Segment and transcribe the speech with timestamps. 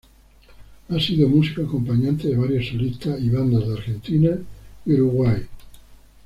[0.89, 4.31] Ha sido músico acompañante de varios solistas y bandas de Argentina
[4.87, 5.43] y Uruguay.